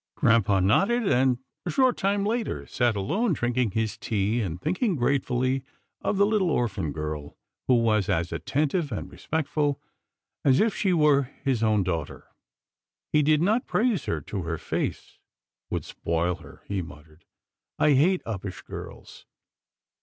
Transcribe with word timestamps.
Grampa 0.15 0.59
nodded, 0.59 1.07
and, 1.07 1.37
a 1.63 1.69
short 1.69 1.95
time 1.95 2.25
later, 2.25 2.65
sat 2.65 2.95
alone 2.95 3.33
drinking 3.33 3.69
his 3.69 3.99
tea, 3.99 4.41
and 4.41 4.59
thinking 4.59 4.95
gratefully 4.95 5.63
of 6.01 6.17
the 6.17 6.25
little 6.25 6.49
orphan 6.49 6.91
girl 6.91 7.37
who 7.67 7.75
was 7.75 8.09
as 8.09 8.31
attentive 8.31 8.91
and 8.91 9.11
respect 9.11 9.47
ful 9.47 9.79
as 10.43 10.59
if 10.59 10.73
she 10.75 10.91
were 10.91 11.29
his 11.43 11.61
own 11.61 11.83
daughter. 11.83 12.29
He 13.13 13.21
did 13.21 13.43
not 13.43 13.67
praise 13.67 14.05
her 14.05 14.21
to 14.21 14.41
her 14.41 14.57
face." 14.57 15.19
Would 15.69 15.85
spoil 15.85 16.37
her," 16.37 16.63
he 16.65 16.81
muttered." 16.81 17.25
I 17.77 17.91
hate 17.93 18.23
uppish 18.25 18.63
girls." 18.63 19.27